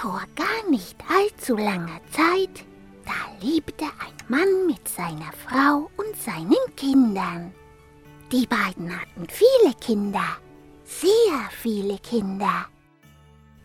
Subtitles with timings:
[0.00, 2.64] Vor gar nicht allzu langer Zeit,
[3.04, 7.52] da lebte ein Mann mit seiner Frau und seinen Kindern.
[8.30, 10.36] Die beiden hatten viele Kinder,
[10.84, 12.66] sehr viele Kinder.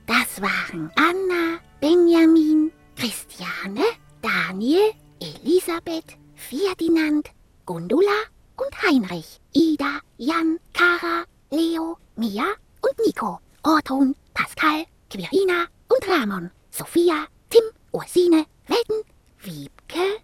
[0.08, 3.86] Das waren Anna, Benjamin, Christiane,
[4.22, 7.30] Daniel, Elisabeth, Ferdinand,
[7.68, 8.24] Gundula
[8.58, 12.46] und Heinrich, Ida, Jan, Kara, Leo, Mia
[12.82, 14.16] und Nico, Orton,
[14.64, 19.04] Pascal, Quirina und Ramon, Sophia, Tim, Ursine, Welten,
[19.42, 20.22] Wiebke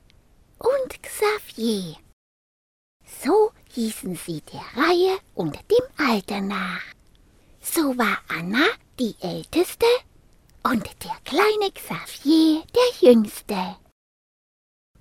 [0.59, 1.97] und Xavier.
[3.21, 6.81] So hießen sie der Reihe und dem Alter nach.
[7.61, 8.65] So war Anna
[8.97, 9.87] die Älteste
[10.63, 13.75] und der kleine Xavier der Jüngste.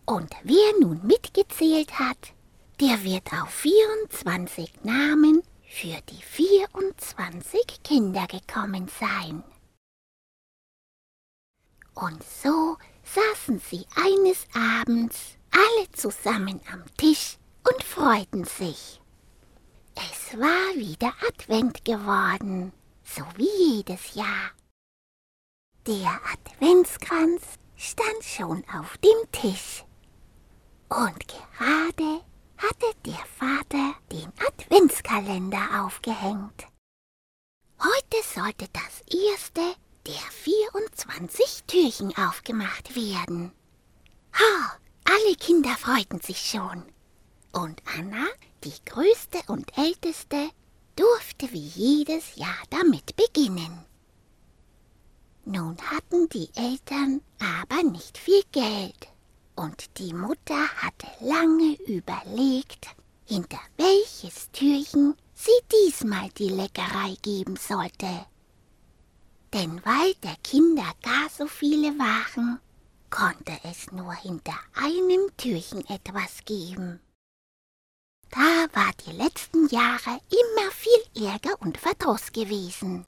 [0.05, 2.33] Und wer nun mitgezählt hat,
[2.81, 9.45] der wird auf 24 Namen für die 24 Kinder gekommen sein.
[11.95, 17.39] Und so saßen sie eines Abends alle zusammen am Tisch
[17.69, 19.01] und freuten sich.
[19.95, 22.73] Es war wieder Advent geworden,
[23.03, 24.53] so wie jedes Jahr.
[25.87, 27.43] Der Adventskranz
[27.77, 29.85] stand schon auf dem Tisch.
[30.89, 32.21] Und gerade
[32.59, 36.67] hatte der Vater den Adventskalender aufgehängt.
[37.81, 39.63] Heute sollte das erste
[40.07, 43.53] der 24 Türchen aufgemacht werden.
[44.33, 46.85] Ha, alle Kinder freuten sich schon.
[47.53, 48.27] Und Anna,
[48.65, 50.51] die größte und älteste,
[50.97, 53.85] durfte wie jedes Jahr damit beginnen.
[55.45, 59.09] Nun hatten die Eltern aber nicht viel Geld,
[59.59, 62.87] und die Mutter hatte lange überlegt,
[63.27, 68.27] hinter welches Türchen sie diesmal die Leckerei geben sollte.
[69.53, 72.61] Denn weil der Kinder gar so viele waren,
[73.11, 77.01] konnte es nur hinter einem Türchen etwas geben.
[78.31, 83.07] Da war die letzten Jahre immer viel Ärger und Verdruss gewesen.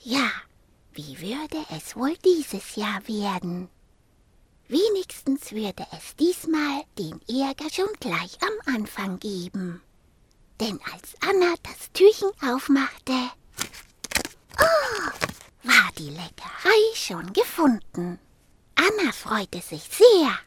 [0.00, 0.30] Ja,
[0.92, 3.68] wie würde es wohl dieses Jahr werden?
[4.68, 9.80] Wenigstens würde es diesmal den Ärger schon gleich am Anfang geben.
[10.60, 13.14] Denn als Anna das Türchen aufmachte,
[14.58, 15.10] oh,
[15.62, 18.18] war die Leckerei schon gefunden.
[18.74, 20.38] Anna freute sich sehr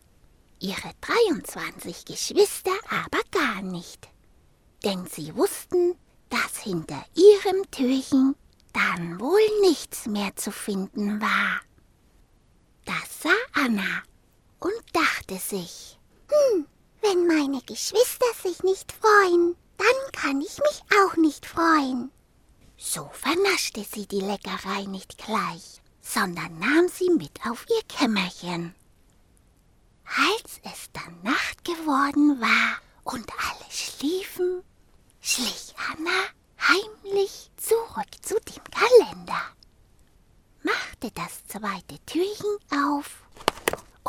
[0.60, 4.08] ihre 23 Geschwister aber gar nicht.
[4.84, 5.96] Denn sie wussten,
[6.30, 8.36] dass hinter ihrem Türchen
[8.72, 11.62] dann wohl nichts mehr zu finden war.
[12.86, 14.04] Das sah Anna
[14.62, 16.00] und dachte sich,
[16.30, 16.68] hm,
[17.02, 22.12] wenn meine Geschwister sich nicht freuen, dann kann ich mich auch nicht freuen.
[22.78, 28.76] So vernaschte sie die Leckerei nicht gleich, sondern nahm sie mit auf ihr Kämmerchen.
[30.06, 34.64] Als es dann Nacht geworden war und alle schliefen,
[35.22, 36.12] schlich Anna
[36.60, 39.42] heimlich zurück zu dem Kalender,
[40.64, 42.58] machte das zweite Türchen
[42.90, 43.24] auf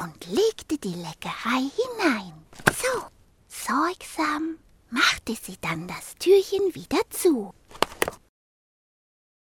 [0.03, 2.33] und legte die Leckerei hinein.
[2.77, 3.07] So,
[3.49, 4.59] sorgsam
[4.91, 7.55] machte sie dann das Türchen wieder zu.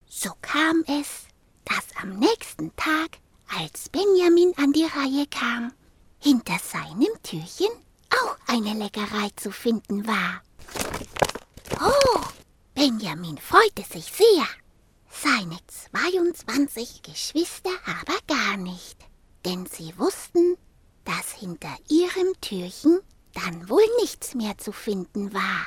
[0.06, 1.28] So kam es,
[1.64, 3.18] dass am nächsten Tag,
[3.56, 5.72] als Benjamin an die Reihe kam,
[6.18, 7.72] hinter seinem Türchen
[8.10, 10.42] auch eine Leckerei zu finden war.
[11.80, 12.20] Oh,
[12.74, 14.46] Benjamin freute sich sehr.
[15.10, 18.96] Seine 22 Geschwister aber gar nicht,
[19.44, 20.56] denn sie wussten,
[21.04, 23.00] dass hinter ihrem Türchen
[23.34, 25.66] dann wohl nichts mehr zu finden war.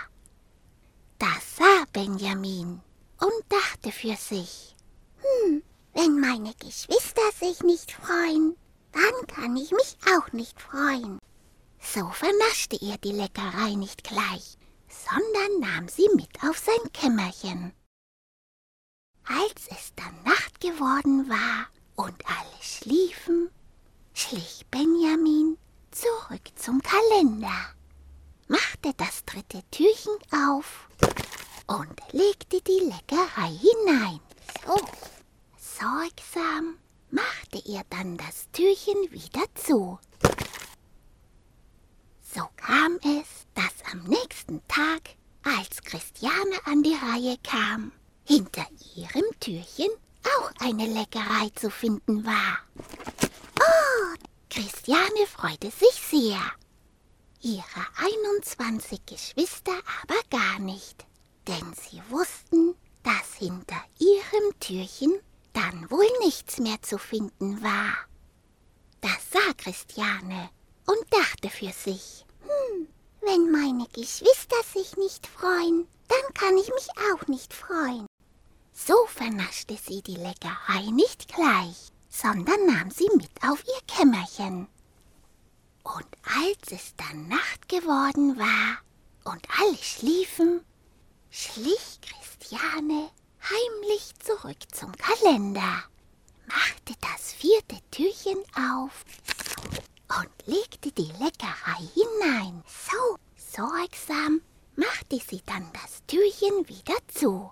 [1.20, 2.82] Das sah Benjamin
[3.20, 4.76] und dachte für sich,
[5.18, 5.64] hm,
[5.94, 8.56] wenn meine Geschwister sich nicht freuen,
[8.92, 11.20] dann kann ich mich auch nicht freuen.
[11.80, 17.74] So vernaschte er die Leckerei nicht gleich, sondern nahm sie mit auf sein Kämmerchen.
[19.26, 23.50] Als es dann Nacht geworden war und alle schliefen,
[24.14, 25.58] schlich Benjamin
[25.92, 27.74] zurück zum Kalender,
[28.48, 30.88] machte das dritte Türchen auf
[31.68, 34.20] und legte die Leckerei hinein.
[34.66, 34.80] So,
[35.58, 36.78] sorgsam
[37.10, 40.00] machte er dann das Türchen wieder zu.
[42.22, 47.92] So kam es, dass am nächsten Tag, als Christiane an die Reihe kam,
[48.26, 49.90] hinter ihrem Türchen
[50.24, 52.60] auch eine Leckerei zu finden war.
[54.54, 56.40] Christiane freute sich sehr.
[57.42, 59.72] Ihre 21 Geschwister
[60.04, 61.08] aber gar nicht,
[61.48, 65.20] denn sie wussten, dass hinter ihrem Türchen
[65.54, 67.96] dann wohl nichts mehr zu finden war.
[69.02, 70.52] Das sah Christiane
[70.86, 72.88] und dachte für sich, hm,
[73.22, 78.06] wenn meine Geschwister sich nicht freuen, dann kann ich mich auch nicht freuen.
[78.72, 84.68] So vernaschte sie die Leckerei nicht gleich, sondern nahm sie mit auf ihr Kämmerchen.
[85.84, 88.78] Und als es dann Nacht geworden war
[89.34, 90.62] und alle schliefen,
[91.32, 93.10] schlich Christiane
[93.42, 95.84] heimlich zurück zum Kalender,
[96.46, 99.04] machte das vierte Türchen auf
[100.20, 102.64] und legte die Leckerei hinein.
[102.68, 104.42] So sorgsam
[104.76, 107.52] machte sie dann das Türchen wieder zu.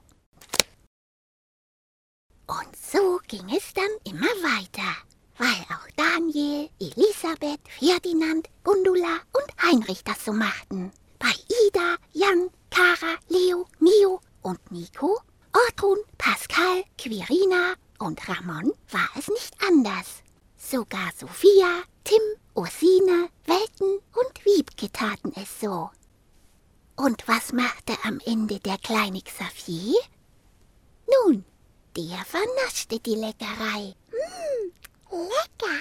[2.92, 4.98] So ging es dann immer weiter,
[5.38, 10.92] weil auch Daniel, Elisabeth, Ferdinand, Gundula und Heinrich das so machten.
[11.18, 11.32] Bei
[11.68, 15.22] Ida, Jan, Kara, Leo, Mio und Nico,
[15.54, 20.22] Ortrun, Pascal, Quirina und Ramon war es nicht anders.
[20.58, 22.22] Sogar Sophia, Tim,
[22.56, 25.90] Ursine, Welten und Wiebke taten es so.
[26.98, 29.98] Und was machte am Ende der kleine Xavier?
[31.26, 31.46] Nun,
[31.98, 33.96] der vernaschte die Leckerei.
[34.12, 34.72] Mmm,
[35.12, 35.80] lecker!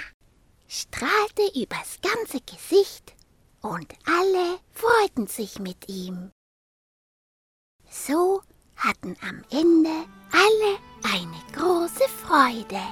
[0.68, 3.14] strahlte übers ganze Gesicht
[3.60, 6.30] und alle freuten sich mit ihm.
[7.90, 8.40] So
[8.76, 12.82] hatten am Ende alle eine große Freude.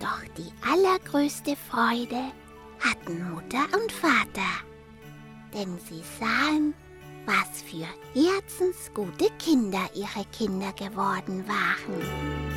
[0.00, 2.32] Doch die allergrößte Freude
[2.80, 4.50] hatten Mutter und Vater,
[5.54, 6.74] denn sie sahen,
[7.26, 12.55] was für herzensgute Kinder ihre Kinder geworden waren.